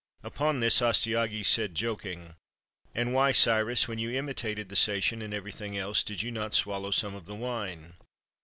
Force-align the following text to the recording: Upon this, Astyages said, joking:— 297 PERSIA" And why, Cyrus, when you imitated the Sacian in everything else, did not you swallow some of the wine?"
Upon 0.23 0.61
this, 0.61 0.81
Astyages 0.81 1.47
said, 1.47 1.75
joking:— 1.75 2.21
297 2.95 2.95
PERSIA" 2.95 2.95
And 3.01 3.13
why, 3.13 3.31
Cyrus, 3.31 3.87
when 3.87 3.99
you 3.99 4.09
imitated 4.09 4.69
the 4.69 4.75
Sacian 4.75 5.21
in 5.21 5.31
everything 5.31 5.77
else, 5.77 6.01
did 6.01 6.23
not 6.33 6.53
you 6.53 6.55
swallow 6.55 6.89
some 6.89 7.13
of 7.13 7.25
the 7.27 7.35
wine?" 7.35 7.93